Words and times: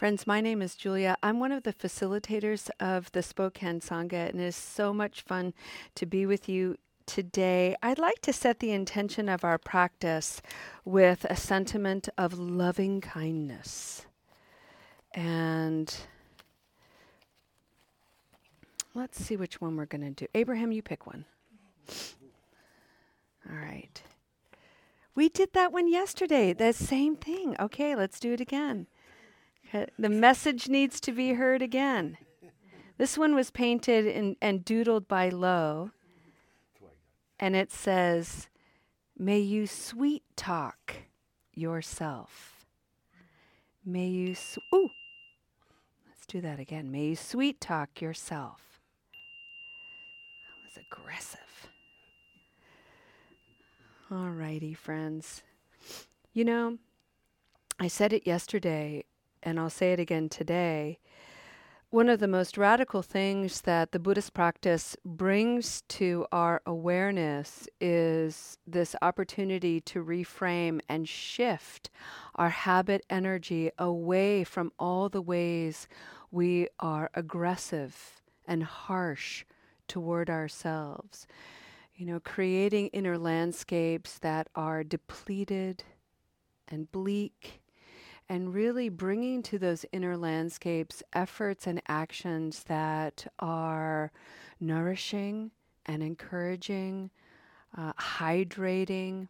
Friends, 0.00 0.26
my 0.26 0.40
name 0.40 0.62
is 0.62 0.76
Julia. 0.76 1.14
I'm 1.22 1.40
one 1.40 1.52
of 1.52 1.64
the 1.64 1.74
facilitators 1.74 2.70
of 2.80 3.12
the 3.12 3.22
Spokane 3.22 3.80
Sangha, 3.80 4.30
and 4.30 4.40
it 4.40 4.44
is 4.46 4.56
so 4.56 4.94
much 4.94 5.20
fun 5.20 5.52
to 5.94 6.06
be 6.06 6.24
with 6.24 6.48
you 6.48 6.78
today. 7.04 7.76
I'd 7.82 7.98
like 7.98 8.20
to 8.22 8.32
set 8.32 8.60
the 8.60 8.70
intention 8.70 9.28
of 9.28 9.44
our 9.44 9.58
practice 9.58 10.40
with 10.86 11.26
a 11.28 11.36
sentiment 11.36 12.08
of 12.16 12.38
loving 12.38 13.02
kindness. 13.02 14.06
And 15.12 15.94
let's 18.94 19.22
see 19.22 19.36
which 19.36 19.60
one 19.60 19.76
we're 19.76 19.84
going 19.84 20.14
to 20.14 20.24
do. 20.24 20.26
Abraham, 20.34 20.72
you 20.72 20.80
pick 20.80 21.06
one. 21.06 21.26
All 23.46 23.54
right. 23.54 24.02
We 25.14 25.28
did 25.28 25.52
that 25.52 25.74
one 25.74 25.92
yesterday, 25.92 26.54
the 26.54 26.72
same 26.72 27.16
thing. 27.16 27.54
Okay, 27.60 27.94
let's 27.94 28.18
do 28.18 28.32
it 28.32 28.40
again. 28.40 28.86
The 29.72 30.08
message 30.08 30.68
needs 30.68 31.00
to 31.00 31.12
be 31.12 31.34
heard 31.34 31.62
again. 31.62 32.18
This 32.98 33.16
one 33.16 33.34
was 33.34 33.50
painted 33.50 34.06
in, 34.06 34.36
and 34.42 34.64
doodled 34.64 35.06
by 35.06 35.28
Lowe. 35.28 35.90
And 37.38 37.56
it 37.56 37.72
says, 37.72 38.48
May 39.16 39.38
you 39.38 39.66
sweet 39.66 40.24
talk 40.36 40.96
yourself. 41.54 42.66
May 43.84 44.08
you, 44.08 44.34
su- 44.34 44.60
ooh, 44.74 44.90
let's 46.08 46.26
do 46.26 46.40
that 46.40 46.58
again. 46.58 46.90
May 46.90 47.06
you 47.08 47.16
sweet 47.16 47.60
talk 47.60 48.00
yourself. 48.00 48.80
That 50.42 50.68
was 50.68 50.84
aggressive. 50.86 51.40
All 54.10 54.30
righty, 54.30 54.74
friends. 54.74 55.42
You 56.32 56.44
know, 56.44 56.78
I 57.78 57.88
said 57.88 58.12
it 58.12 58.26
yesterday 58.26 59.04
and 59.42 59.58
I'll 59.58 59.70
say 59.70 59.92
it 59.92 60.00
again 60.00 60.28
today, 60.28 60.98
one 61.90 62.08
of 62.08 62.20
the 62.20 62.28
most 62.28 62.56
radical 62.56 63.02
things 63.02 63.62
that 63.62 63.90
the 63.90 63.98
Buddhist 63.98 64.32
practice 64.32 64.96
brings 65.04 65.82
to 65.88 66.24
our 66.30 66.62
awareness 66.64 67.68
is 67.80 68.58
this 68.64 68.94
opportunity 69.02 69.80
to 69.80 70.04
reframe 70.04 70.78
and 70.88 71.08
shift 71.08 71.90
our 72.36 72.50
habit 72.50 73.04
energy 73.10 73.72
away 73.76 74.44
from 74.44 74.70
all 74.78 75.08
the 75.08 75.20
ways 75.20 75.88
we 76.30 76.68
are 76.78 77.10
aggressive 77.14 78.22
and 78.46 78.62
harsh 78.62 79.44
toward 79.88 80.30
ourselves. 80.30 81.26
You 81.96 82.06
know, 82.06 82.20
creating 82.20 82.86
inner 82.88 83.18
landscapes 83.18 84.20
that 84.20 84.46
are 84.54 84.84
depleted 84.84 85.82
and 86.68 86.90
bleak 86.92 87.60
and 88.30 88.54
really 88.54 88.88
bringing 88.88 89.42
to 89.42 89.58
those 89.58 89.84
inner 89.90 90.16
landscapes 90.16 91.02
efforts 91.12 91.66
and 91.66 91.82
actions 91.88 92.62
that 92.68 93.26
are 93.40 94.12
nourishing 94.60 95.50
and 95.84 96.00
encouraging, 96.00 97.10
uh, 97.76 97.92
hydrating, 97.94 99.26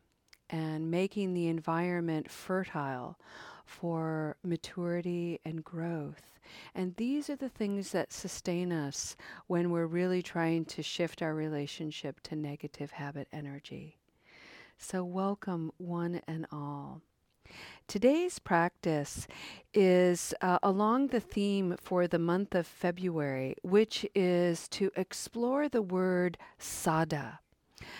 and 0.50 0.90
making 0.90 1.32
the 1.32 1.48
environment 1.48 2.30
fertile 2.30 3.18
for 3.64 4.36
maturity 4.44 5.40
and 5.46 5.64
growth. 5.64 6.38
And 6.74 6.94
these 6.96 7.30
are 7.30 7.36
the 7.36 7.48
things 7.48 7.92
that 7.92 8.12
sustain 8.12 8.70
us 8.70 9.16
when 9.46 9.70
we're 9.70 9.86
really 9.86 10.20
trying 10.20 10.66
to 10.66 10.82
shift 10.82 11.22
our 11.22 11.34
relationship 11.34 12.20
to 12.24 12.36
negative 12.36 12.90
habit 12.90 13.28
energy. 13.32 13.96
So, 14.76 15.04
welcome, 15.04 15.72
one 15.78 16.20
and 16.26 16.46
all. 16.52 17.00
Today's 17.90 18.38
practice 18.38 19.26
is 19.74 20.32
uh, 20.40 20.60
along 20.62 21.08
the 21.08 21.18
theme 21.18 21.74
for 21.76 22.06
the 22.06 22.20
month 22.20 22.54
of 22.54 22.64
February, 22.64 23.56
which 23.62 24.06
is 24.14 24.68
to 24.68 24.92
explore 24.94 25.68
the 25.68 25.82
word 25.82 26.38
saddha. 26.56 27.38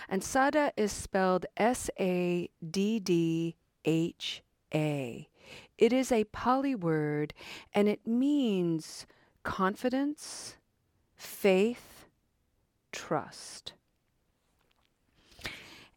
And 0.09 0.22
saddha 0.22 0.70
is 0.76 0.92
spelled 0.92 1.47
S 1.56 1.91
A 1.98 2.48
D 2.65 3.00
D 3.00 3.56
H 3.84 4.44
A. 4.72 5.28
It 5.76 5.92
is 5.92 6.12
a 6.12 6.22
Pali 6.22 6.76
word 6.76 7.34
and 7.75 7.88
it 7.88 8.06
means 8.06 9.09
confidence, 9.42 10.54
faith, 11.16 12.06
trust. 12.92 13.72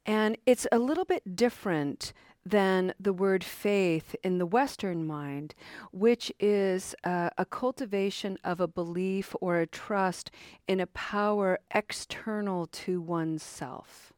And 0.03 0.35
it's 0.47 0.65
a 0.71 0.79
little 0.79 1.05
bit 1.05 1.35
different 1.35 2.11
than 2.45 2.93
the 2.99 3.13
word 3.13 3.43
faith 3.43 4.15
in 4.23 4.37
the 4.37 4.45
Western 4.45 5.05
mind, 5.05 5.55
which 5.91 6.31
is 6.39 6.93
uh, 7.03 7.29
a 7.37 7.45
cultivation 7.45 8.37
of 8.43 8.59
a 8.59 8.67
belief 8.67 9.35
or 9.39 9.59
a 9.59 9.67
trust 9.67 10.29
in 10.67 10.79
a 10.79 10.87
power 10.87 11.59
external 11.73 12.67
to 12.67 13.01
oneself 13.01 14.11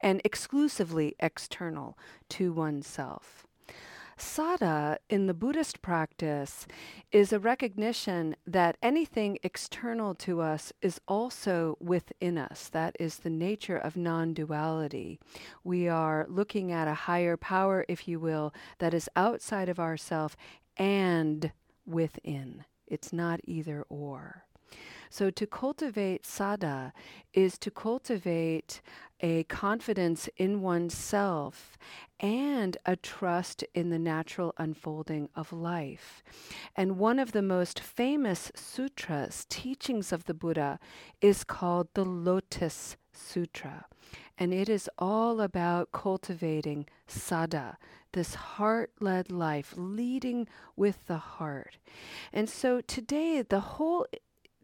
and 0.00 0.20
exclusively 0.24 1.14
external 1.20 1.98
to 2.30 2.52
oneself. 2.52 3.46
Saddha 4.18 4.98
in 5.08 5.26
the 5.26 5.34
Buddhist 5.34 5.82
practice 5.82 6.66
is 7.10 7.32
a 7.32 7.38
recognition 7.38 8.36
that 8.46 8.76
anything 8.82 9.38
external 9.42 10.14
to 10.16 10.40
us 10.40 10.72
is 10.80 11.00
also 11.08 11.76
within 11.80 12.38
us. 12.38 12.68
That 12.68 12.96
is 13.00 13.18
the 13.18 13.30
nature 13.30 13.76
of 13.76 13.96
non 13.96 14.34
duality. 14.34 15.18
We 15.62 15.88
are 15.88 16.26
looking 16.28 16.72
at 16.72 16.88
a 16.88 16.94
higher 16.94 17.36
power, 17.36 17.84
if 17.88 18.06
you 18.06 18.20
will, 18.20 18.54
that 18.78 18.94
is 18.94 19.08
outside 19.16 19.68
of 19.68 19.80
ourself 19.80 20.36
and 20.76 21.52
within. 21.86 22.64
It's 22.86 23.12
not 23.12 23.40
either 23.44 23.84
or. 23.88 24.44
So 25.10 25.30
to 25.30 25.46
cultivate 25.46 26.24
saddha 26.24 26.92
is 27.32 27.56
to 27.58 27.70
cultivate 27.70 28.80
a 29.20 29.44
confidence 29.44 30.28
in 30.36 30.60
oneself 30.60 31.78
and 32.18 32.76
a 32.84 32.96
trust 32.96 33.64
in 33.74 33.90
the 33.90 33.98
natural 33.98 34.52
unfolding 34.58 35.28
of 35.36 35.52
life. 35.52 36.22
And 36.74 36.98
one 36.98 37.18
of 37.18 37.32
the 37.32 37.42
most 37.42 37.78
famous 37.80 38.50
sutras, 38.54 39.46
teachings 39.48 40.12
of 40.12 40.24
the 40.24 40.34
Buddha, 40.34 40.78
is 41.20 41.44
called 41.44 41.88
the 41.94 42.04
Lotus 42.04 42.96
Sutra. 43.12 43.86
And 44.36 44.52
it 44.52 44.68
is 44.68 44.90
all 44.98 45.40
about 45.40 45.92
cultivating 45.92 46.86
saddha, 47.08 47.76
this 48.12 48.34
heart 48.34 48.90
led 49.00 49.30
life, 49.30 49.74
leading 49.76 50.48
with 50.76 51.06
the 51.06 51.18
heart. 51.18 51.78
And 52.32 52.48
so 52.48 52.80
today, 52.80 53.42
the 53.42 53.60
whole 53.60 54.06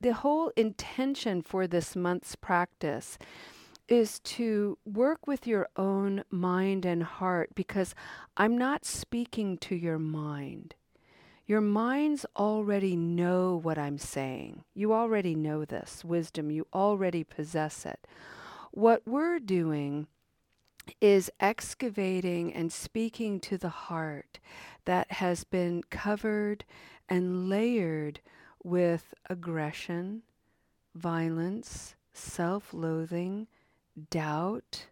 the 0.01 0.15
whole 0.15 0.51
intention 0.57 1.43
for 1.43 1.67
this 1.67 1.95
month's 1.95 2.35
practice 2.35 3.19
is 3.89 4.21
to 4.21 4.79
work 4.85 5.27
with 5.27 5.47
your 5.47 5.69
own 5.77 6.23
mind 6.31 6.87
and 6.87 7.03
heart 7.03 7.51
because 7.55 7.95
I'm 8.37 8.57
not 8.57 8.85
speaking 8.85 9.59
to 9.59 9.75
your 9.75 9.99
mind. 9.99 10.75
Your 11.47 11.61
minds 11.61 12.25
already 12.37 12.95
know 12.95 13.59
what 13.61 13.77
I'm 13.77 13.99
saying. 13.99 14.63
You 14.73 14.93
already 14.93 15.35
know 15.35 15.65
this 15.65 16.05
wisdom, 16.05 16.51
you 16.51 16.67
already 16.73 17.25
possess 17.25 17.85
it. 17.85 18.07
What 18.71 19.03
we're 19.05 19.41
doing 19.41 20.07
is 21.01 21.31
excavating 21.41 22.55
and 22.55 22.73
speaking 22.73 23.41
to 23.41 23.59
the 23.59 23.69
heart 23.69 24.39
that 24.85 25.11
has 25.13 25.43
been 25.43 25.83
covered 25.91 26.65
and 27.09 27.49
layered 27.49 28.21
with 28.63 29.15
aggression, 29.29 30.23
violence, 30.95 31.95
self 32.13 32.73
loathing, 32.75 33.47
doubt, 34.11 34.87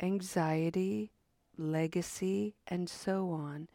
anxiety, 0.00 1.12
legacy, 1.56 2.54
and 2.66 2.88
so 2.88 3.30
on. 3.30 3.68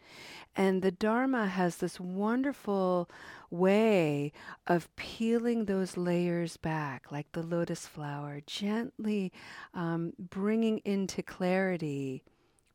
And 0.56 0.82
the 0.82 0.92
Dharma 0.92 1.48
has 1.48 1.78
this 1.78 2.00
wonderful 2.00 3.10
way 3.50 4.32
of 4.66 4.94
peeling 4.96 5.66
those 5.66 5.96
layers 5.96 6.58
back, 6.58 7.12
like 7.12 7.32
the 7.32 7.44
lotus 7.44 7.86
flower, 7.86 8.42
gently 8.46 9.32
um, 9.74 10.14
bringing 10.18 10.80
into 10.80 11.22
clarity 11.22 12.24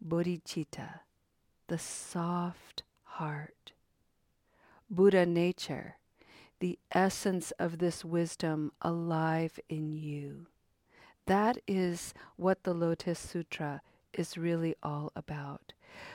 bodhicitta, 0.07 1.01
the 1.67 1.79
soft 1.79 2.85
heart, 3.03 3.73
Buddha 4.91 5.27
nature 5.27 5.97
the 6.63 6.79
essence 6.93 7.51
of 7.59 7.79
this 7.79 8.05
wisdom 8.05 8.71
alive 8.83 9.59
in 9.69 9.93
you. 9.93 10.47
That 11.27 11.59
is 11.67 12.15
what 12.37 12.63
the 12.63 12.73
Lotus 12.73 13.19
Sutra 13.19 13.83
is 14.13 14.39
really 14.39 14.77
all 14.81 15.11
about. 15.17 15.73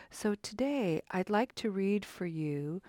So 0.10 0.36
today 0.36 1.02
I'd 1.12 1.30
like 1.30 1.54
to 1.56 1.70
read 1.70 2.06
for 2.06 2.26
you 2.26 2.82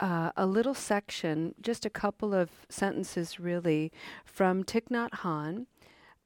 uh, 0.00 0.32
a 0.36 0.44
little 0.44 0.74
section, 0.74 1.54
just 1.62 1.86
a 1.86 1.90
couple 1.90 2.34
of 2.34 2.50
sentences 2.68 3.40
really, 3.40 3.90
from 4.26 4.62
Thich 4.62 4.88
Nhat 4.90 5.12
Hanh 5.22 5.64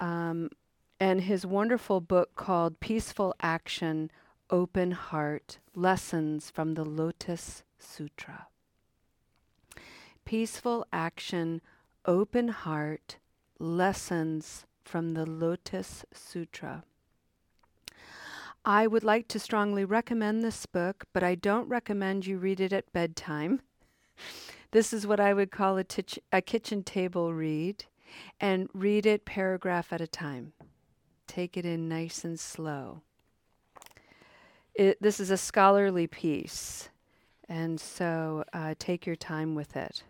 um, 0.01 0.51
and 0.99 1.21
his 1.21 1.47
wonderful 1.47 2.01
book 2.01 2.35
called 2.35 2.81
Peaceful 2.81 3.37
Action 3.41 4.11
Open 4.51 4.91
Heart 4.91 5.61
Lessons 5.77 6.51
from 6.51 6.75
the 6.75 6.85
Lotus 6.85 7.63
Sutra. 7.79 8.49
Peaceful 10.27 10.85
Action, 10.93 11.61
Open 12.05 12.49
Heart 12.49 13.19
Lessons 13.61 14.67
from 14.83 15.15
the 15.15 15.25
Lotus 15.25 16.05
Sutra. 16.13 16.83
I 18.65 18.89
would 18.89 19.05
like 19.05 19.29
to 19.29 19.39
strongly 19.39 19.85
recommend 19.85 20.43
this 20.43 20.67
book, 20.67 21.05
but 21.13 21.23
I 21.23 21.37
don't 21.37 21.69
recommend 21.69 22.27
you 22.27 22.39
read 22.39 22.59
it 22.59 22.73
at 22.73 22.93
bedtime. 22.93 23.61
This 24.73 24.93
is 24.93 25.07
what 25.07 25.21
I 25.21 25.33
would 25.33 25.53
call 25.53 25.79
a, 25.79 25.85
a 26.33 26.43
kitchen 26.43 26.83
table 26.83 27.33
read, 27.33 27.85
and 28.41 28.69
read 28.75 29.07
it 29.07 29.25
paragraph 29.25 29.93
at 29.93 30.01
a 30.01 30.09
time. 30.09 30.53
Take 31.29 31.57
it 31.57 31.65
in 31.65 31.89
nice 31.89 32.25
and 32.25 32.39
slow. 32.39 33.01
It, 34.75 35.01
this 35.01 35.21
is 35.21 35.31
a 35.31 35.37
scholarly 35.37 36.09
piece, 36.09 36.89
and 37.49 37.81
so 37.81 38.45
uh, 38.53 38.75
take 38.79 39.07
your 39.07 39.17
time 39.17 39.55
with 39.55 39.77
it. 39.77 40.03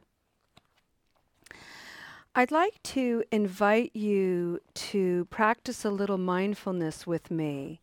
I'd 2.39 2.53
like 2.53 2.83
to 2.83 3.25
invite 3.33 3.97
you 3.97 4.61
to 4.75 5.25
practice 5.31 5.87
a 5.87 5.91
little 5.91 6.19
mindfulness 6.19 7.07
with 7.07 7.31
me. 7.31 7.81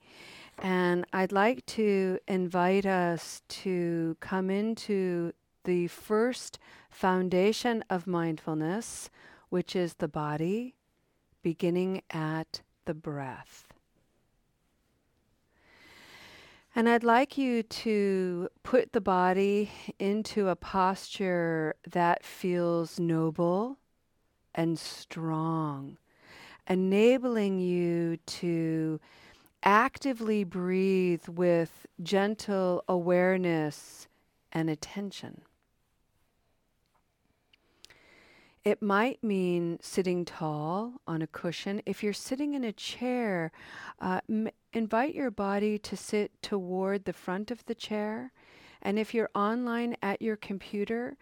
And 0.60 1.08
I'd 1.12 1.32
like 1.32 1.66
to 1.78 2.20
invite 2.28 2.86
us 2.86 3.42
to 3.64 4.16
come 4.20 4.52
into 4.52 5.34
the 5.64 5.88
first 5.88 6.60
foundation 6.92 7.84
of 7.90 8.06
mindfulness, 8.06 9.10
which 9.50 9.76
is 9.76 9.96
the 9.96 10.08
body, 10.08 10.76
beginning 11.42 12.04
at 12.12 12.62
the 12.86 12.94
breath. 12.94 13.74
And 16.76 16.88
I'd 16.88 17.04
like 17.04 17.40
you 17.40 17.64
to 17.64 18.50
put 18.62 18.94
the 18.94 19.02
body 19.02 19.72
into 19.98 20.50
a 20.50 20.56
posture 20.56 21.74
that 21.90 22.24
feels 22.24 23.00
noble 23.00 23.80
and 24.56 24.78
strong, 24.78 25.98
enabling 26.68 27.60
you 27.60 28.18
to 28.26 29.00
actively 29.64 30.44
breathe 30.44 31.28
with 31.28 31.86
gentle 32.02 32.84
awareness 32.88 34.08
and 34.52 34.70
attention. 34.70 35.42
It 38.64 38.82
might 38.82 39.22
mean 39.22 39.78
sitting 39.82 40.24
tall 40.24 40.94
on 41.06 41.22
a 41.22 41.28
cushion. 41.28 41.82
If 41.86 42.02
you're 42.02 42.14
sitting 42.14 42.54
in 42.54 42.64
a 42.64 42.72
chair, 42.72 43.52
uh, 44.00 44.22
m- 44.30 44.50
invite 44.72 45.14
your 45.14 45.32
body 45.32 45.78
to 45.80 45.98
sit 45.98 46.32
toward 46.42 47.04
the 47.04 47.12
front 47.12 47.52
of 47.52 47.66
the 47.66 47.76
chair. 47.76 48.32
And 48.82 48.98
if 48.98 49.14
you're 49.14 49.30
online 49.36 49.98
at 50.02 50.22
your 50.22 50.38
computer, 50.38 51.18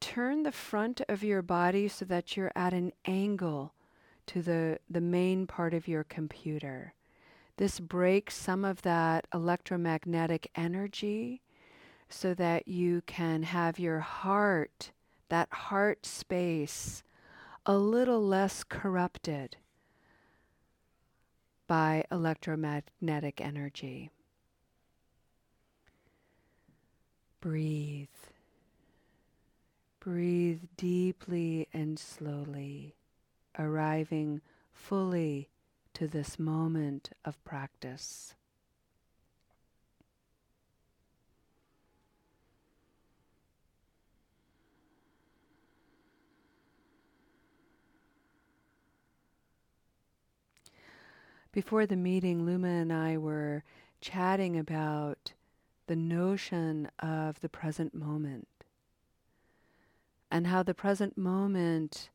turn 0.00 0.42
the 0.42 0.52
front 0.52 1.00
of 1.08 1.22
your 1.22 1.42
body 1.42 1.88
so 1.88 2.04
that 2.04 2.36
you're 2.36 2.52
at 2.54 2.72
an 2.72 2.92
angle 3.04 3.72
to 4.26 4.42
the, 4.42 4.78
the 4.90 5.00
main 5.00 5.46
part 5.46 5.72
of 5.74 5.88
your 5.88 6.04
computer. 6.04 6.94
This 7.56 7.80
breaks 7.80 8.34
some 8.36 8.64
of 8.64 8.82
that 8.82 9.26
electromagnetic 9.32 10.50
energy 10.54 11.40
so 12.08 12.34
that 12.34 12.68
you 12.68 13.02
can 13.06 13.44
have 13.44 13.78
your 13.78 14.00
heart, 14.00 14.92
that 15.28 15.52
heart 15.52 16.04
space, 16.04 17.02
a 17.64 17.76
little 17.76 18.24
less 18.24 18.62
corrupted 18.62 19.56
by 21.66 22.04
electromagnetic 22.12 23.40
energy. 23.40 24.10
Breathe. 27.40 28.08
Breathe 30.06 30.62
deeply 30.76 31.66
and 31.72 31.98
slowly, 31.98 32.94
arriving 33.58 34.40
fully 34.70 35.48
to 35.94 36.06
this 36.06 36.38
moment 36.38 37.10
of 37.24 37.44
practice. 37.44 38.36
Before 51.50 51.84
the 51.84 51.96
meeting, 51.96 52.46
Luma 52.46 52.68
and 52.68 52.92
I 52.92 53.18
were 53.18 53.64
chatting 54.00 54.56
about 54.56 55.32
the 55.88 55.96
notion 55.96 56.92
of 57.00 57.40
the 57.40 57.48
present 57.48 57.92
moment 57.92 58.46
and 60.36 60.48
how 60.48 60.62
the 60.62 60.74
present 60.74 61.16
moment 61.16 62.10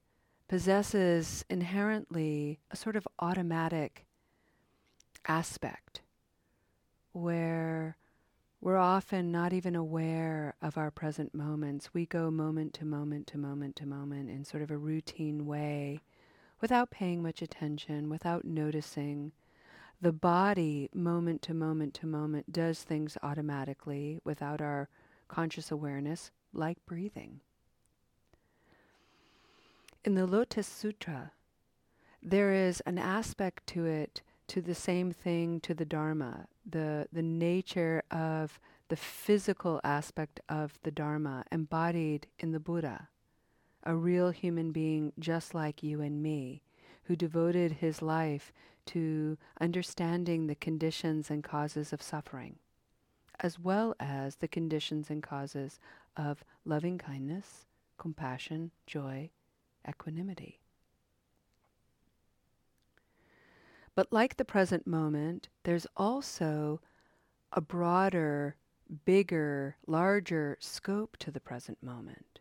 possesses 0.47 1.43
inherently 1.49 2.59
a 2.69 2.75
sort 2.75 2.95
of 2.95 3.07
automatic 3.17 4.05
aspect 5.25 6.01
where 7.13 7.97
we're 8.61 8.77
often 8.77 9.31
not 9.31 9.53
even 9.53 9.75
aware 9.75 10.53
of 10.61 10.77
our 10.77 10.91
present 10.91 11.33
moments. 11.33 11.95
We 11.95 12.05
go 12.05 12.29
moment 12.29 12.75
to 12.75 12.85
moment 12.85 13.25
to 13.25 13.39
moment 13.39 13.75
to 13.77 13.87
moment 13.87 14.29
in 14.29 14.45
sort 14.45 14.61
of 14.61 14.69
a 14.69 14.77
routine 14.77 15.47
way 15.47 16.01
without 16.61 16.91
paying 16.91 17.23
much 17.23 17.41
attention, 17.41 18.07
without 18.07 18.45
noticing. 18.45 19.31
The 19.99 20.13
body, 20.13 20.91
moment 20.93 21.41
to 21.43 21.55
moment 21.55 21.95
to 21.95 22.05
moment, 22.05 22.53
does 22.53 22.83
things 22.83 23.17
automatically 23.23 24.19
without 24.23 24.61
our 24.61 24.89
conscious 25.27 25.71
awareness, 25.71 26.29
like 26.53 26.77
breathing. 26.85 27.41
In 30.03 30.15
the 30.15 30.25
Lotus 30.25 30.65
Sutra, 30.65 31.31
there 32.23 32.51
is 32.51 32.81
an 32.87 32.97
aspect 32.97 33.67
to 33.67 33.85
it 33.85 34.23
to 34.47 34.59
the 34.59 34.73
same 34.73 35.11
thing 35.11 35.59
to 35.59 35.75
the 35.75 35.85
Dharma, 35.85 36.47
the, 36.67 37.07
the 37.13 37.21
nature 37.21 38.01
of 38.09 38.59
the 38.87 38.95
physical 38.95 39.79
aspect 39.83 40.39
of 40.49 40.79
the 40.81 40.89
Dharma 40.89 41.45
embodied 41.51 42.25
in 42.39 42.51
the 42.51 42.59
Buddha, 42.59 43.09
a 43.83 43.95
real 43.95 44.31
human 44.31 44.71
being 44.71 45.13
just 45.19 45.53
like 45.53 45.83
you 45.83 46.01
and 46.01 46.23
me, 46.23 46.63
who 47.03 47.15
devoted 47.15 47.73
his 47.73 48.01
life 48.01 48.51
to 48.87 49.37
understanding 49.59 50.47
the 50.47 50.55
conditions 50.55 51.29
and 51.29 51.43
causes 51.43 51.93
of 51.93 52.01
suffering, 52.01 52.55
as 53.39 53.59
well 53.59 53.93
as 53.99 54.37
the 54.37 54.47
conditions 54.47 55.11
and 55.11 55.21
causes 55.21 55.79
of 56.17 56.43
loving 56.65 56.97
kindness, 56.97 57.67
compassion, 57.99 58.71
joy, 58.87 59.29
equanimity. 59.87 60.59
But 63.95 64.11
like 64.11 64.37
the 64.37 64.45
present 64.45 64.87
moment, 64.87 65.49
there's 65.63 65.87
also 65.97 66.81
a 67.51 67.61
broader, 67.61 68.55
bigger, 69.05 69.75
larger 69.85 70.57
scope 70.59 71.17
to 71.17 71.31
the 71.31 71.41
present 71.41 71.81
moment. 71.83 72.39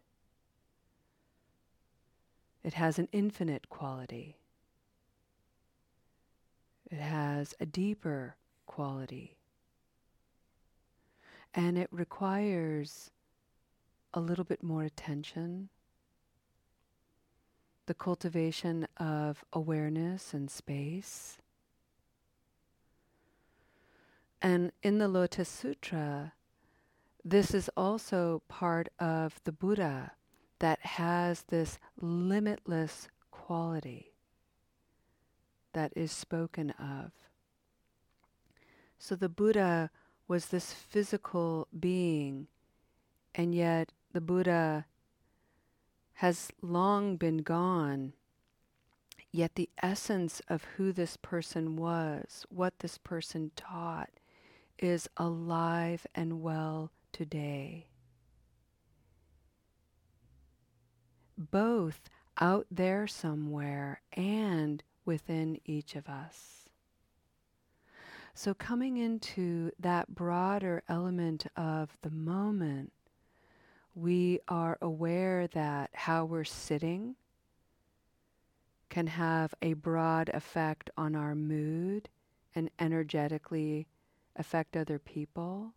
It 2.62 2.74
has 2.74 2.98
an 2.98 3.08
infinite 3.12 3.68
quality. 3.68 4.36
It 6.90 6.98
has 6.98 7.54
a 7.58 7.66
deeper 7.66 8.36
quality. 8.66 9.36
And 11.54 11.78
it 11.78 11.88
requires 11.90 13.10
a 14.14 14.20
little 14.20 14.44
bit 14.44 14.62
more 14.62 14.82
attention, 14.82 15.68
the 17.90 17.94
cultivation 17.94 18.86
of 18.98 19.44
awareness 19.52 20.32
and 20.32 20.48
space. 20.48 21.38
And 24.40 24.70
in 24.80 24.98
the 24.98 25.08
Lotus 25.08 25.48
Sutra, 25.48 26.34
this 27.24 27.52
is 27.52 27.68
also 27.76 28.42
part 28.46 28.90
of 29.00 29.40
the 29.42 29.50
Buddha 29.50 30.12
that 30.60 30.78
has 30.86 31.42
this 31.48 31.80
limitless 32.00 33.08
quality 33.32 34.12
that 35.72 35.92
is 35.96 36.12
spoken 36.12 36.70
of. 36.70 37.10
So 39.00 39.16
the 39.16 39.28
Buddha 39.28 39.90
was 40.28 40.46
this 40.46 40.72
physical 40.72 41.66
being, 41.76 42.46
and 43.34 43.52
yet 43.52 43.90
the 44.12 44.20
Buddha 44.20 44.86
has 46.20 46.50
long 46.60 47.16
been 47.16 47.38
gone, 47.38 48.12
yet 49.32 49.54
the 49.54 49.70
essence 49.82 50.42
of 50.48 50.62
who 50.76 50.92
this 50.92 51.16
person 51.16 51.76
was, 51.76 52.44
what 52.50 52.78
this 52.80 52.98
person 52.98 53.50
taught, 53.56 54.10
is 54.78 55.08
alive 55.16 56.06
and 56.14 56.42
well 56.42 56.92
today. 57.10 57.86
Both 61.38 62.10
out 62.38 62.66
there 62.70 63.06
somewhere 63.06 64.02
and 64.12 64.82
within 65.06 65.58
each 65.64 65.96
of 65.96 66.06
us. 66.06 66.68
So, 68.34 68.52
coming 68.52 68.98
into 68.98 69.70
that 69.78 70.14
broader 70.14 70.82
element 70.86 71.46
of 71.56 71.96
the 72.02 72.10
moment, 72.10 72.92
we 73.94 74.40
are 74.48 74.78
aware 74.80 75.46
that 75.48 75.90
how 75.92 76.24
we're 76.24 76.44
sitting 76.44 77.16
can 78.88 79.06
have 79.06 79.54
a 79.62 79.72
broad 79.74 80.28
effect 80.30 80.90
on 80.96 81.14
our 81.14 81.34
mood 81.34 82.08
and 82.54 82.70
energetically 82.78 83.86
affect 84.36 84.76
other 84.76 84.98
people. 84.98 85.72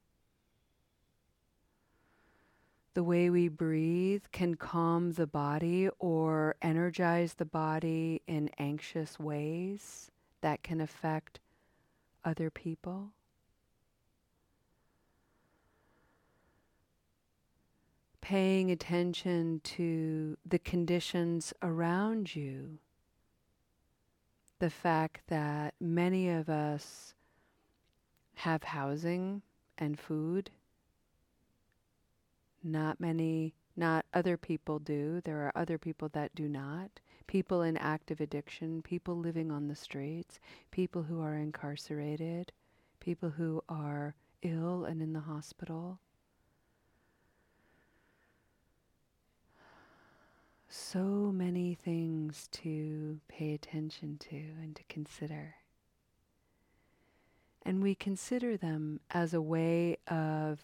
The 2.93 3.03
way 3.03 3.29
we 3.29 3.47
breathe 3.47 4.23
can 4.31 4.55
calm 4.55 5.13
the 5.13 5.27
body 5.27 5.89
or 5.99 6.55
energize 6.61 7.35
the 7.35 7.45
body 7.45 8.21
in 8.27 8.49
anxious 8.59 9.19
ways 9.19 10.11
that 10.41 10.61
can 10.61 10.79
affect 10.79 11.39
other 12.23 12.51
people. 12.51 13.13
Paying 18.23 18.71
attention 18.71 19.59
to 19.65 20.37
the 20.45 20.57
conditions 20.57 21.53
around 21.61 22.33
you 22.33 22.79
the 24.59 24.69
fact 24.69 25.23
that 25.27 25.73
many 25.81 26.29
of 26.29 26.47
us 26.47 27.15
have 28.35 28.63
housing 28.63 29.41
and 29.77 29.99
food. 29.99 30.51
Not 32.63 33.01
many, 33.01 33.55
not 33.75 34.05
other 34.13 34.37
people 34.37 34.79
do. 34.79 35.19
There 35.19 35.39
are 35.39 35.51
other 35.53 35.77
people 35.77 36.07
that 36.13 36.33
do 36.33 36.47
not. 36.47 37.01
People 37.27 37.61
in 37.61 37.75
active 37.75 38.21
addiction, 38.21 38.81
people 38.81 39.17
living 39.17 39.51
on 39.51 39.67
the 39.67 39.75
streets, 39.75 40.39
people 40.71 41.03
who 41.03 41.19
are 41.19 41.35
incarcerated, 41.35 42.53
people 43.01 43.31
who 43.31 43.61
are 43.67 44.15
ill 44.43 44.85
and 44.85 45.01
in 45.01 45.11
the 45.11 45.19
hospital. 45.19 45.99
So 50.73 51.31
many 51.31 51.75
things 51.75 52.47
to 52.51 53.19
pay 53.27 53.53
attention 53.53 54.17
to 54.17 54.35
and 54.35 54.75
to 54.75 54.83
consider. 54.89 55.55
And 57.63 57.83
we 57.83 57.93
consider 57.93 58.57
them 58.57 58.99
as 59.11 59.35
a 59.35 59.41
way 59.41 59.97
of 60.07 60.59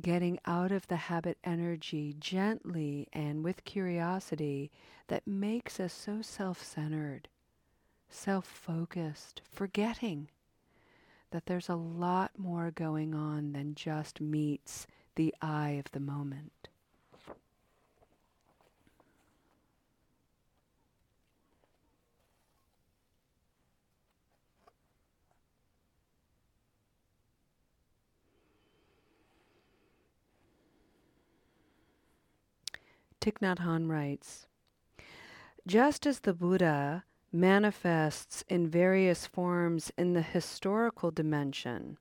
getting 0.00 0.38
out 0.46 0.70
of 0.70 0.86
the 0.86 0.96
habit 0.96 1.36
energy 1.42 2.14
gently 2.18 3.08
and 3.12 3.42
with 3.42 3.64
curiosity 3.64 4.70
that 5.08 5.26
makes 5.26 5.80
us 5.80 5.92
so 5.92 6.22
self 6.22 6.62
centered, 6.64 7.28
self 8.08 8.46
focused, 8.46 9.42
forgetting 9.50 10.28
that 11.32 11.46
there's 11.46 11.68
a 11.68 11.74
lot 11.74 12.30
more 12.38 12.70
going 12.70 13.14
on 13.14 13.52
than 13.52 13.74
just 13.74 14.20
meets 14.20 14.86
the 15.16 15.34
eye 15.42 15.70
of 15.84 15.90
the 15.90 16.00
moment. 16.00 16.68
Thich 33.22 33.38
Nhat 33.38 33.58
Hanh 33.58 33.88
writes 33.88 34.48
Just 35.64 36.06
as 36.06 36.18
the 36.18 36.34
Buddha 36.34 37.04
manifests 37.30 38.42
in 38.48 38.66
various 38.66 39.28
forms 39.28 39.92
in 39.96 40.14
the 40.14 40.22
historical 40.22 41.12
dimension, 41.12 41.98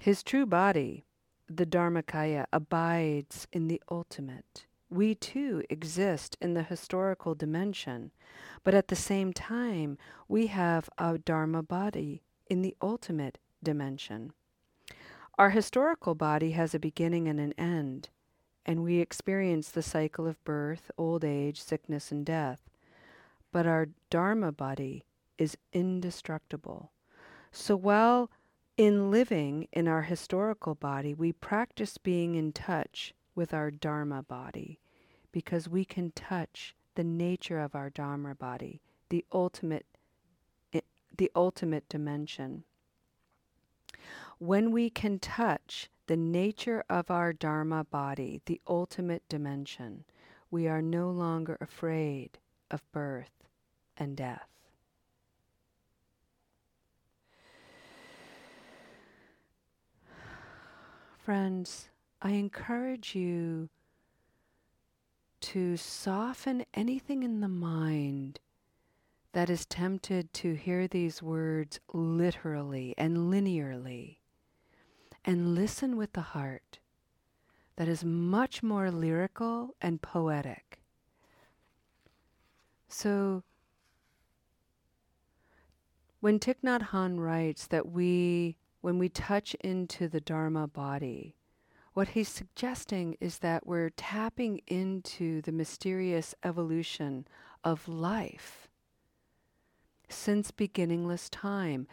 his 0.00 0.24
true 0.24 0.46
body, 0.46 1.04
the 1.48 1.64
Dharmakaya, 1.64 2.46
abides 2.52 3.46
in 3.52 3.68
the 3.68 3.80
ultimate. 3.88 4.66
We 4.88 5.14
too 5.14 5.62
exist 5.70 6.36
in 6.40 6.54
the 6.54 6.64
historical 6.64 7.36
dimension, 7.36 8.10
but 8.64 8.74
at 8.74 8.88
the 8.88 8.96
same 8.96 9.32
time, 9.32 9.96
we 10.26 10.48
have 10.48 10.90
a 10.98 11.18
Dharma 11.18 11.62
body 11.62 12.24
in 12.48 12.62
the 12.62 12.76
ultimate 12.82 13.38
dimension. 13.62 14.32
Our 15.38 15.50
historical 15.50 16.16
body 16.16 16.50
has 16.50 16.74
a 16.74 16.80
beginning 16.80 17.28
and 17.28 17.38
an 17.38 17.52
end 17.52 18.08
and 18.66 18.82
we 18.82 18.98
experience 18.98 19.70
the 19.70 19.82
cycle 19.82 20.26
of 20.26 20.42
birth, 20.44 20.90
old 20.98 21.24
age, 21.24 21.60
sickness, 21.60 22.12
and 22.12 22.24
death. 22.24 22.60
But 23.52 23.66
our 23.66 23.88
Dharma 24.10 24.52
body 24.52 25.04
is 25.38 25.56
indestructible. 25.72 26.92
So 27.50 27.74
while 27.74 28.30
in 28.76 29.10
living 29.10 29.66
in 29.72 29.88
our 29.88 30.02
historical 30.02 30.74
body, 30.74 31.14
we 31.14 31.32
practice 31.32 31.98
being 31.98 32.34
in 32.34 32.52
touch 32.52 33.14
with 33.34 33.52
our 33.52 33.70
Dharma 33.70 34.22
body 34.22 34.78
because 35.32 35.68
we 35.68 35.84
can 35.84 36.12
touch 36.12 36.74
the 36.94 37.04
nature 37.04 37.58
of 37.58 37.74
our 37.74 37.90
Dharma 37.90 38.34
body, 38.34 38.80
the 39.08 39.24
ultimate, 39.32 39.86
the 41.16 41.30
ultimate 41.34 41.88
dimension. 41.88 42.64
When 44.38 44.70
we 44.70 44.90
can 44.90 45.18
touch 45.18 45.90
the 46.10 46.16
nature 46.16 46.82
of 46.90 47.08
our 47.08 47.32
Dharma 47.32 47.84
body, 47.84 48.40
the 48.46 48.60
ultimate 48.66 49.22
dimension, 49.28 50.02
we 50.50 50.66
are 50.66 50.82
no 50.82 51.08
longer 51.08 51.56
afraid 51.60 52.36
of 52.68 52.82
birth 52.90 53.46
and 53.96 54.16
death. 54.16 54.48
Friends, 61.16 61.90
I 62.20 62.30
encourage 62.30 63.14
you 63.14 63.68
to 65.42 65.76
soften 65.76 66.64
anything 66.74 67.22
in 67.22 67.40
the 67.40 67.46
mind 67.46 68.40
that 69.30 69.48
is 69.48 69.64
tempted 69.64 70.32
to 70.32 70.54
hear 70.54 70.88
these 70.88 71.22
words 71.22 71.78
literally 71.92 72.96
and 72.98 73.32
linearly 73.32 74.16
and 75.24 75.54
listen 75.54 75.96
with 75.96 76.12
the 76.12 76.20
heart 76.20 76.78
that 77.76 77.88
is 77.88 78.04
much 78.04 78.62
more 78.62 78.90
lyrical 78.90 79.74
and 79.80 80.02
poetic. 80.02 80.80
So, 82.88 83.42
when 86.20 86.38
Thich 86.38 86.56
Nhat 86.62 86.88
Hanh 86.88 87.18
writes 87.18 87.66
that 87.68 87.88
we, 87.88 88.56
when 88.80 88.98
we 88.98 89.08
touch 89.08 89.54
into 89.60 90.08
the 90.08 90.20
Dharma 90.20 90.66
body, 90.66 91.36
what 91.94 92.08
he's 92.08 92.28
suggesting 92.28 93.16
is 93.20 93.38
that 93.38 93.66
we're 93.66 93.90
tapping 93.90 94.60
into 94.66 95.40
the 95.42 95.52
mysterious 95.52 96.34
evolution 96.44 97.26
of 97.64 97.88
life 97.88 98.68
since 100.08 100.50
beginningless 100.50 101.28
time 101.30 101.86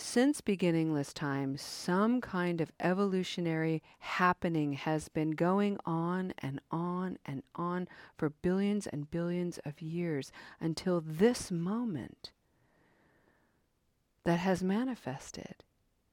since 0.00 0.40
beginningless 0.40 1.12
time, 1.12 1.56
some 1.56 2.20
kind 2.20 2.60
of 2.60 2.70
evolutionary 2.78 3.82
happening 3.98 4.74
has 4.74 5.08
been 5.08 5.32
going 5.32 5.76
on 5.84 6.32
and 6.38 6.60
on 6.70 7.18
and 7.26 7.42
on 7.56 7.88
for 8.16 8.30
billions 8.30 8.86
and 8.86 9.10
billions 9.10 9.58
of 9.64 9.82
years 9.82 10.30
until 10.60 11.02
this 11.04 11.50
moment 11.50 12.30
that 14.24 14.38
has 14.38 14.62
manifested 14.62 15.64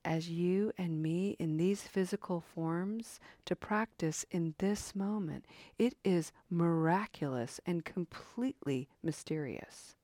as 0.03 0.29
you 0.29 0.71
and 0.77 1.01
me 1.01 1.35
in 1.39 1.57
these 1.57 1.83
physical 1.83 2.39
forms 2.39 3.19
to 3.45 3.55
practice 3.55 4.25
in 4.31 4.53
this 4.59 4.95
moment. 4.95 5.45
It 5.77 5.95
is 6.03 6.31
miraculous 6.49 7.59
and 7.65 7.83
completely 7.83 8.87
mysterious. 9.03 9.95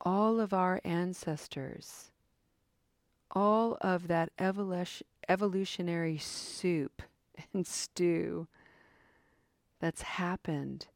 All 0.00 0.40
of 0.40 0.52
our 0.52 0.80
ancestors, 0.84 2.10
all 3.30 3.76
of 3.80 4.08
that 4.08 4.30
evolutionary 5.28 6.18
soup 6.18 7.02
and 7.52 7.66
stew 7.66 8.46
that's 9.80 10.02
happened 10.02 10.86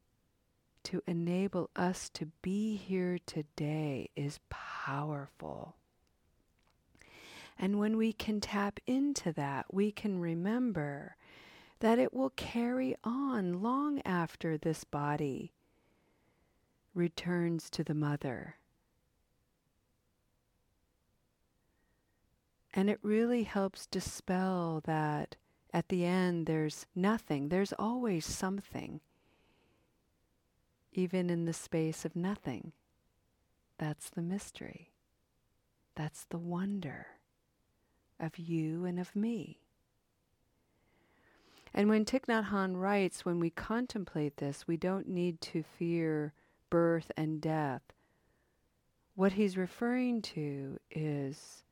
to 0.83 1.01
enable 1.07 1.69
us 1.75 2.09
to 2.09 2.27
be 2.41 2.75
here 2.75 3.17
today 3.25 4.09
is 4.15 4.39
powerful. 4.49 5.75
And 7.57 7.79
when 7.79 7.97
we 7.97 8.11
can 8.11 8.41
tap 8.41 8.79
into 8.85 9.31
that, 9.33 9.73
we 9.73 9.91
can 9.91 10.19
remember 10.19 11.15
that 11.79 11.99
it 11.99 12.13
will 12.13 12.31
carry 12.31 12.95
on 13.03 13.61
long 13.61 14.01
after 14.03 14.57
this 14.57 14.83
body 14.83 15.53
returns 16.93 17.69
to 17.71 17.83
the 17.83 17.93
mother. 17.93 18.55
And 22.73 22.89
it 22.89 22.99
really 23.01 23.43
helps 23.43 23.85
dispel 23.85 24.81
that 24.85 25.35
at 25.73 25.89
the 25.89 26.05
end 26.05 26.47
there's 26.47 26.85
nothing. 26.95 27.49
There's 27.49 27.73
always 27.77 28.25
something, 28.25 29.01
even 30.91 31.29
in 31.29 31.45
the 31.45 31.53
space 31.53 32.03
of 32.03 32.15
nothing. 32.15 32.71
That's 33.77 34.09
the 34.09 34.21
mystery. 34.21 34.91
That's 35.95 36.25
the 36.25 36.39
wonder 36.39 37.07
of 38.19 38.37
you 38.37 38.85
and 38.85 38.99
of 38.99 39.15
me. 39.15 39.59
And 41.73 41.89
when 41.89 42.05
Thich 42.05 42.25
Nhat 42.25 42.49
Hanh 42.49 42.79
writes, 42.79 43.25
when 43.25 43.39
we 43.39 43.49
contemplate 43.49 44.37
this, 44.37 44.67
we 44.67 44.77
don't 44.77 45.07
need 45.07 45.41
to 45.41 45.63
fear 45.63 46.33
birth 46.69 47.11
and 47.17 47.41
death. 47.41 47.81
What 49.15 49.33
he's 49.33 49.57
referring 49.57 50.21
to 50.23 50.79
is 50.91 51.62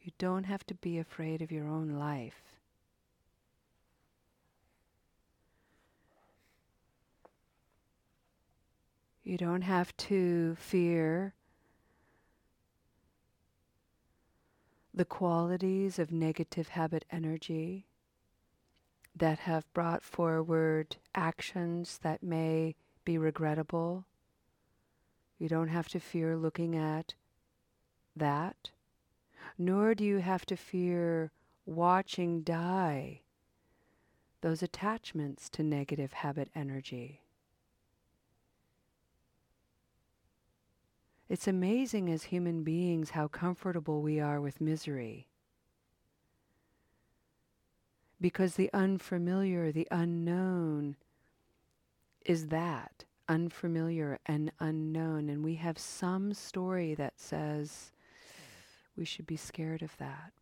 you 0.00 0.12
don't 0.18 0.44
have 0.44 0.66
to 0.66 0.74
be 0.74 0.98
afraid 0.98 1.42
of 1.42 1.52
your 1.52 1.68
own 1.68 1.98
life. 1.98 2.42
You 9.22 9.36
don't 9.36 9.62
have 9.62 9.96
to 9.98 10.56
fear 10.58 11.34
the 14.92 15.04
qualities 15.04 15.98
of 15.98 16.10
negative 16.10 16.68
habit 16.68 17.04
energy 17.12 17.86
that 19.14 19.40
have 19.40 19.72
brought 19.72 20.02
forward 20.02 20.96
actions 21.14 21.98
that 22.02 22.22
may 22.22 22.74
be 23.04 23.18
regrettable. 23.18 24.04
You 25.38 25.48
don't 25.48 25.68
have 25.68 25.88
to 25.90 26.00
fear 26.00 26.36
looking 26.36 26.76
at 26.76 27.14
that, 28.16 28.70
nor 29.60 29.94
do 29.94 30.02
you 30.02 30.16
have 30.16 30.46
to 30.46 30.56
fear 30.56 31.30
watching 31.66 32.40
die 32.40 33.20
those 34.40 34.62
attachments 34.62 35.50
to 35.50 35.62
negative 35.62 36.14
habit 36.14 36.48
energy. 36.54 37.20
It's 41.28 41.46
amazing 41.46 42.10
as 42.10 42.22
human 42.24 42.64
beings 42.64 43.10
how 43.10 43.28
comfortable 43.28 44.00
we 44.00 44.18
are 44.18 44.40
with 44.40 44.62
misery. 44.62 45.28
Because 48.18 48.54
the 48.54 48.70
unfamiliar, 48.72 49.70
the 49.72 49.86
unknown, 49.90 50.96
is 52.24 52.46
that 52.46 53.04
unfamiliar 53.28 54.18
and 54.24 54.52
unknown. 54.58 55.28
And 55.28 55.44
we 55.44 55.56
have 55.56 55.78
some 55.78 56.32
story 56.32 56.94
that 56.94 57.20
says 57.20 57.92
we 58.96 59.04
should 59.04 59.26
be 59.26 59.36
scared 59.36 59.82
of 59.82 59.96
that. 59.98 60.32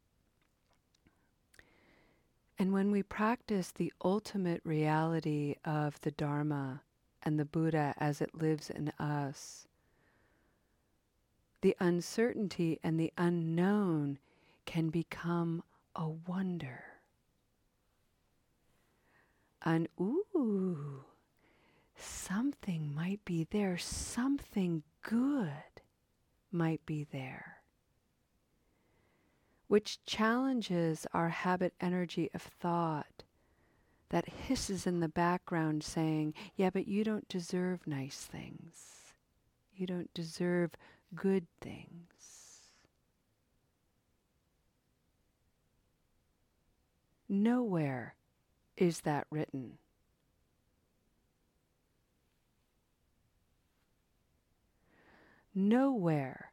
And 2.58 2.72
when 2.72 2.90
we 2.90 3.02
practice 3.02 3.70
the 3.70 3.92
ultimate 4.04 4.60
reality 4.64 5.54
of 5.64 6.00
the 6.00 6.10
Dharma 6.10 6.82
and 7.22 7.38
the 7.38 7.44
Buddha 7.44 7.94
as 7.98 8.20
it 8.20 8.34
lives 8.34 8.68
in 8.68 8.92
us, 8.98 9.68
the 11.60 11.76
uncertainty 11.80 12.78
and 12.82 12.98
the 12.98 13.12
unknown 13.16 14.18
can 14.66 14.90
become 14.90 15.62
a 15.94 16.08
wonder. 16.08 16.84
An 19.62 19.88
ooh, 20.00 21.04
something 21.96 22.94
might 22.94 23.24
be 23.24 23.46
there, 23.50 23.76
something 23.78 24.82
good 25.02 25.82
might 26.52 26.84
be 26.86 27.04
there, 27.10 27.57
which 29.68 30.04
challenges 30.04 31.06
our 31.12 31.28
habit 31.28 31.75
energy 31.80 32.30
of 32.34 32.42
thought 32.42 33.22
that 34.08 34.28
hisses 34.28 34.87
in 34.87 35.00
the 35.00 35.08
background 35.08 35.84
saying, 35.84 36.34
Yeah, 36.56 36.70
but 36.70 36.88
you 36.88 37.04
don't 37.04 37.28
deserve 37.28 37.87
nice 37.87 38.28
things. 38.30 39.12
You 39.75 39.87
don't 39.87 40.12
deserve 40.14 40.72
good 41.14 41.46
things. 41.60 42.08
Nowhere 47.28 48.14
is 48.76 49.02
that 49.02 49.26
written. 49.31 49.76
Nowhere 55.54 56.47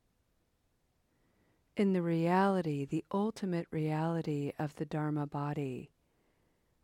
in 1.78 1.94
the 1.94 2.02
reality, 2.02 2.86
the 2.86 3.04
ultimate 3.12 3.68
reality 3.72 4.52
of 4.58 4.76
the 4.76 4.86
Dharma 4.86 5.28
body, 5.28 5.92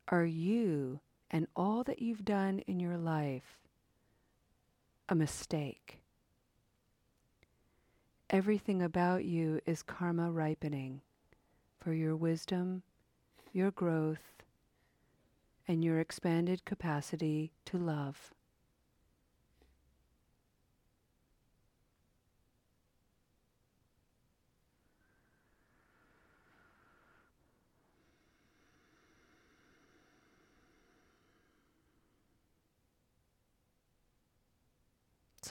are 0.07 0.25
you 0.25 0.99
and 1.29 1.47
all 1.55 1.83
that 1.83 2.01
you've 2.01 2.25
done 2.25 2.59
in 2.67 2.79
your 2.79 2.97
life 2.97 3.57
a 5.11 5.15
mistake. 5.15 5.99
Everything 8.29 8.81
about 8.81 9.25
you 9.25 9.59
is 9.65 9.83
karma 9.83 10.31
ripening 10.31 11.01
for 11.81 11.91
your 11.91 12.15
wisdom, 12.15 12.83
your 13.51 13.71
growth, 13.71 14.43
and 15.67 15.83
your 15.83 15.99
expanded 15.99 16.63
capacity 16.63 17.51
to 17.65 17.77
love. 17.77 18.33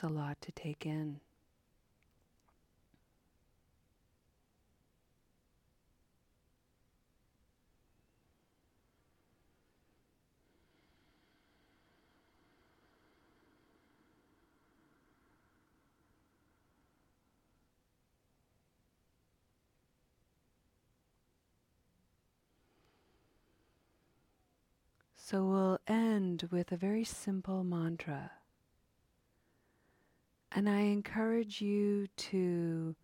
A 0.03 0.07
lot 0.07 0.41
to 0.41 0.51
take 0.51 0.83
in. 0.83 1.19
So 25.15 25.45
we'll 25.45 25.79
end 25.87 26.49
with 26.51 26.71
a 26.71 26.75
very 26.75 27.03
simple 27.03 27.63
mantra. 27.63 28.31
And 30.51 30.69
I 30.69 30.81
encourage 30.81 31.61
you 31.61 32.07
to 32.17 32.95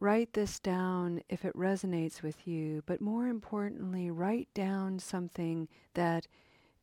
write 0.00 0.32
this 0.32 0.58
down 0.58 1.22
if 1.28 1.44
it 1.44 1.56
resonates 1.56 2.22
with 2.22 2.48
you, 2.48 2.82
but 2.86 3.00
more 3.00 3.28
importantly, 3.28 4.10
write 4.10 4.48
down 4.52 4.98
something 4.98 5.68
that 5.94 6.26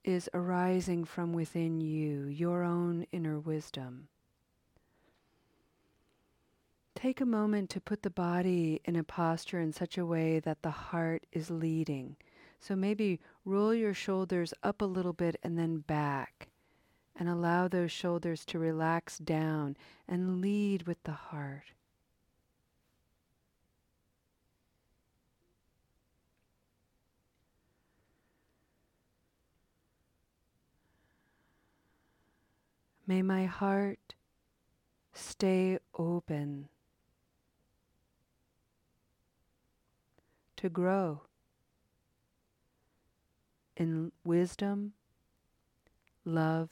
is 0.06 0.30
arising 0.34 1.04
from 1.04 1.34
within 1.34 1.82
you, 1.82 2.26
your 2.26 2.64
own 2.64 3.06
inner 3.12 3.38
wisdom. 3.38 4.08
Take 6.96 7.22
a 7.22 7.26
moment 7.26 7.70
to 7.72 7.82
put 7.82 8.04
the 8.04 8.10
body 8.10 8.82
in 8.86 8.96
a 8.96 9.04
posture 9.04 9.60
in 9.60 9.74
such 9.74 9.98
a 9.98 10.06
way 10.06 10.40
that 10.40 10.62
the 10.62 10.72
heart 10.72 11.26
is 11.32 11.50
leading. 11.50 12.16
So 12.60 12.76
maybe 12.76 13.20
roll 13.46 13.74
your 13.74 13.94
shoulders 13.94 14.54
up 14.64 14.82
a 14.82 14.86
little 14.86 15.14
bit 15.14 15.38
and 15.44 15.58
then 15.58 15.80
back. 15.80 16.50
And 17.20 17.28
allow 17.28 17.68
those 17.68 17.92
shoulders 17.92 18.46
to 18.46 18.58
relax 18.58 19.18
down 19.18 19.76
and 20.08 20.40
lead 20.40 20.88
with 20.88 21.04
the 21.04 21.12
heart. 21.12 21.74
May 33.06 33.22
my 33.22 33.46
heart 33.48 34.14
stay 35.12 35.80
open 35.98 36.70
to 40.56 40.70
grow 40.70 41.24
in 43.76 44.14
wisdom, 44.24 44.94
love, 46.24 46.70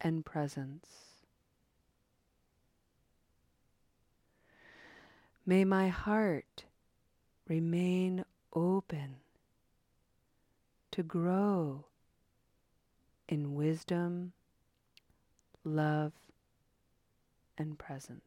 and 0.00 0.24
presence. 0.24 0.86
May 5.44 5.64
my 5.64 5.88
heart 5.88 6.64
remain 7.48 8.24
open 8.52 9.16
to 10.90 11.02
grow 11.02 11.84
in 13.28 13.54
wisdom, 13.54 14.32
love, 15.64 16.12
and 17.56 17.78
presence. 17.78 18.25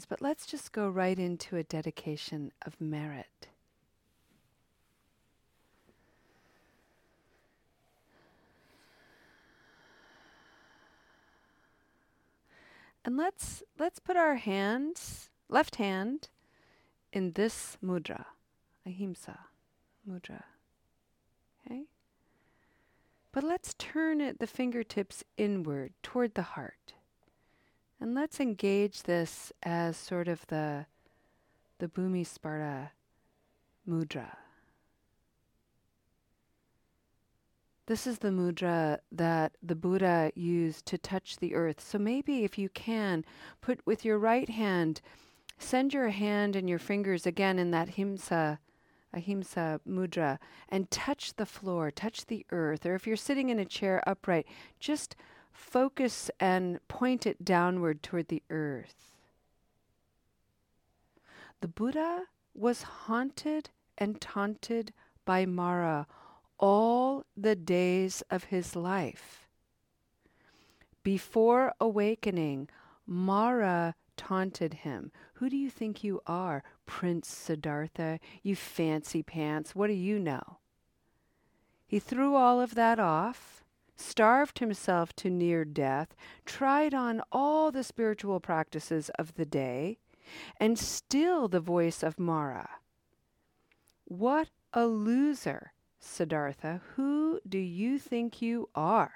Intentions, 0.00 0.06
but 0.08 0.22
let's 0.22 0.46
just 0.46 0.72
go 0.72 0.88
right 0.88 1.18
into 1.18 1.56
a 1.56 1.62
dedication 1.62 2.52
of 2.64 2.80
merit. 2.80 3.48
And 13.04 13.16
let's 13.16 13.62
let's 13.78 13.98
put 13.98 14.16
our 14.16 14.36
hands, 14.36 15.30
left 15.48 15.76
hand, 15.76 16.28
in 17.12 17.32
this 17.32 17.78
mudra, 17.82 18.26
ahimsa 18.86 19.38
mudra. 20.06 20.44
Okay? 21.66 21.84
But 23.32 23.42
let's 23.42 23.74
turn 23.78 24.20
it 24.20 24.38
the 24.38 24.46
fingertips 24.46 25.24
inward 25.36 25.92
toward 26.02 26.34
the 26.34 26.42
heart. 26.56 26.92
And 28.00 28.14
let's 28.14 28.40
engage 28.40 29.02
this 29.02 29.52
as 29.62 29.96
sort 29.96 30.26
of 30.26 30.46
the 30.46 30.86
the 31.78 31.88
Bhumi 31.88 32.26
Sparsha 32.26 32.90
mudra. 33.88 34.36
This 37.86 38.06
is 38.06 38.18
the 38.18 38.28
mudra 38.28 38.98
that 39.10 39.56
the 39.62 39.74
Buddha 39.74 40.30
used 40.34 40.86
to 40.86 40.98
touch 40.98 41.38
the 41.38 41.54
earth. 41.54 41.80
So 41.80 41.98
maybe 41.98 42.44
if 42.44 42.56
you 42.56 42.68
can, 42.68 43.24
put 43.60 43.84
with 43.84 44.04
your 44.04 44.18
right 44.18 44.48
hand, 44.48 45.00
send 45.58 45.92
your 45.92 46.10
hand 46.10 46.54
and 46.54 46.68
your 46.68 46.78
fingers 46.78 47.26
again 47.26 47.58
in 47.58 47.70
that 47.72 47.96
himsa, 47.96 48.58
ahimsa 49.12 49.80
mudra, 49.88 50.38
and 50.68 50.90
touch 50.90 51.34
the 51.34 51.46
floor, 51.46 51.90
touch 51.90 52.26
the 52.26 52.46
earth. 52.50 52.86
Or 52.86 52.94
if 52.94 53.06
you're 53.06 53.16
sitting 53.16 53.48
in 53.48 53.58
a 53.58 53.64
chair 53.64 54.02
upright, 54.06 54.46
just 54.78 55.16
focus 55.52 56.30
and 56.38 56.86
point 56.88 57.26
it 57.26 57.44
downward 57.44 58.02
toward 58.02 58.28
the 58.28 58.42
earth. 58.50 59.16
The 61.60 61.68
Buddha 61.68 62.24
was 62.54 62.82
haunted 62.82 63.70
and 63.98 64.20
taunted 64.20 64.92
by 65.24 65.46
Mara 65.46 66.06
all 66.58 67.24
the 67.36 67.56
days 67.56 68.22
of 68.30 68.44
his 68.44 68.74
life. 68.74 69.48
Before 71.02 71.72
awakening, 71.80 72.68
Mara 73.06 73.94
taunted 74.16 74.74
him. 74.74 75.10
Who 75.34 75.48
do 75.48 75.56
you 75.56 75.70
think 75.70 76.04
you 76.04 76.20
are, 76.26 76.62
Prince 76.84 77.28
Siddhartha? 77.28 78.20
You 78.42 78.54
fancy 78.54 79.22
pants. 79.22 79.74
What 79.74 79.86
do 79.86 79.94
you 79.94 80.18
know? 80.18 80.58
He 81.86 81.98
threw 81.98 82.34
all 82.34 82.60
of 82.60 82.74
that 82.74 83.00
off, 83.00 83.59
starved 84.00 84.58
himself 84.58 85.14
to 85.16 85.30
near 85.30 85.64
death, 85.64 86.14
tried 86.44 86.94
on 86.94 87.20
all 87.30 87.70
the 87.70 87.84
spiritual 87.84 88.40
practices 88.40 89.10
of 89.18 89.34
the 89.34 89.44
day, 89.44 89.98
and 90.58 90.78
still 90.78 91.48
the 91.48 91.60
voice 91.60 92.02
of 92.02 92.18
Mara. 92.18 92.68
What 94.04 94.48
a 94.72 94.86
loser! 94.86 95.72
Siddhartha, 95.98 96.80
who 96.94 97.40
do 97.46 97.58
you 97.58 97.98
think 97.98 98.40
you 98.40 98.68
are? 98.74 99.12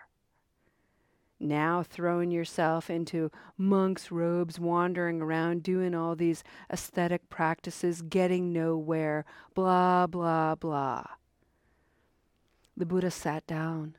Now 1.41 1.83
throwing 1.83 2.31
yourself 2.31 2.89
into 2.89 3.31
monk's 3.59 4.13
robes, 4.13 4.61
wandering 4.61 5.21
around, 5.21 5.63
doing 5.63 5.95
all 5.95 6.15
these 6.15 6.45
aesthetic 6.71 7.29
practices, 7.29 8.03
getting 8.03 8.53
nowhere, 8.53 9.25
blah, 9.55 10.07
blah, 10.07 10.55
blah. 10.55 11.05
The 12.77 12.87
Buddha 12.87 13.11
sat 13.11 13.47
down, 13.47 13.97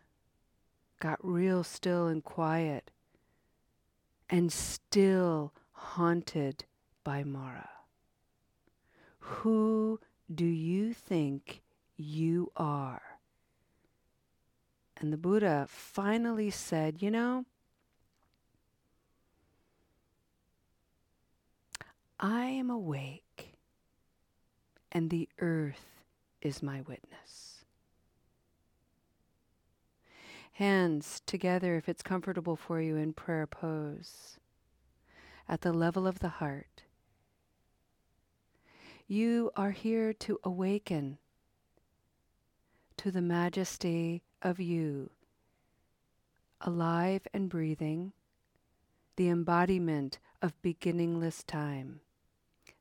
got 1.06 1.20
real 1.22 1.64
still 1.64 2.08
and 2.08 2.24
quiet, 2.24 2.90
and 4.30 4.52
still 4.52 5.54
haunted 5.72 6.66
by 7.04 7.24
Mara. 7.24 7.70
Who 9.20 10.00
do 10.34 10.46
you 10.46 10.94
think 10.94 11.62
you 11.98 12.52
are. 12.56 13.02
And 14.98 15.12
the 15.12 15.18
Buddha 15.18 15.68
finally 15.70 16.50
said, 16.50 17.02
You 17.02 17.12
know, 17.12 17.46
I 22.20 22.46
am 22.46 22.70
awake, 22.70 23.54
and 24.92 25.10
the 25.10 25.28
earth 25.40 26.04
is 26.42 26.64
my 26.64 26.82
witness. 26.82 27.55
Hands 30.56 31.22
together 31.26 31.76
if 31.76 31.90
it's 31.90 32.02
comfortable 32.02 32.56
for 32.56 32.80
you 32.80 32.96
in 32.96 33.12
prayer 33.12 33.46
pose 33.46 34.40
at 35.50 35.60
the 35.60 35.74
level 35.74 36.08
of 36.08 36.20
the 36.20 36.30
heart. 36.30 36.84
You 39.06 39.52
are 39.58 39.72
here 39.72 40.14
to 40.14 40.40
awaken 40.46 41.18
to 42.96 43.12
the 43.12 43.22
majesty 43.22 44.24
of 44.42 44.62
you, 44.62 45.10
alive 46.62 47.28
and 47.34 47.50
breathing, 47.50 48.14
the 49.18 49.28
embodiment 49.28 50.20
of 50.42 50.62
beginningless 50.62 51.44
time, 51.44 52.00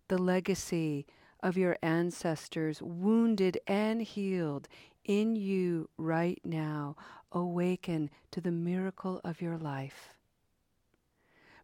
the 0.06 0.18
legacy 0.18 1.06
of 1.40 1.56
your 1.56 1.76
ancestors, 1.82 2.80
wounded 2.80 3.58
and 3.66 4.00
healed 4.00 4.68
in 5.04 5.36
you 5.36 5.88
right 5.96 6.40
now. 6.44 6.96
Awaken 7.32 8.10
to 8.30 8.40
the 8.40 8.52
miracle 8.52 9.20
of 9.24 9.40
your 9.40 9.58
life. 9.58 10.14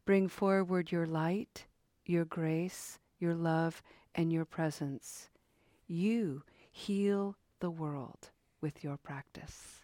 Bring 0.04 0.28
forward 0.28 0.90
your 0.90 1.06
light, 1.06 1.66
your 2.04 2.24
grace, 2.24 2.98
your 3.18 3.34
love, 3.34 3.82
and 4.14 4.32
your 4.32 4.44
presence. 4.44 5.28
You 5.86 6.42
heal 6.70 7.36
the 7.60 7.70
world 7.70 8.30
with 8.60 8.82
your 8.82 8.96
practice. 8.96 9.80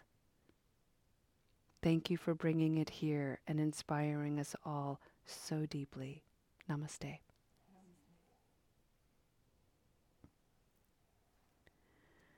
Thank 1.81 2.09
you 2.09 2.17
for 2.17 2.33
bringing 2.33 2.77
it 2.77 2.89
here 2.89 3.39
and 3.47 3.59
inspiring 3.59 4.39
us 4.39 4.55
all 4.65 4.99
so 5.25 5.65
deeply. 5.65 6.23
Namaste. 6.69 7.26